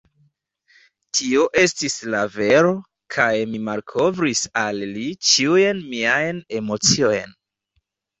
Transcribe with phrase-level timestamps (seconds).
[1.17, 2.71] Tio estis la vero,
[3.15, 7.37] kaj mi malkovris al li ĉiujn miajn emociojn.